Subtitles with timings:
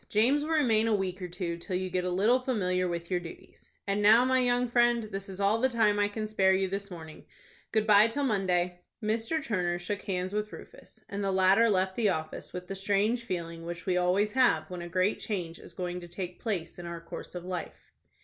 [0.09, 3.19] James will remain a week or two, till you get a little familiar with your
[3.19, 3.69] duties.
[3.85, 6.89] And now, my young friend, this is all the time I can spare you this
[6.89, 7.23] morning.
[7.71, 9.43] Good by till Monday." Mr.
[9.45, 13.63] Turner shook hands with Rufus, and the latter left the office with the strange feeling
[13.63, 16.99] which we always have when a great change is going to take place in our
[16.99, 17.91] course of life.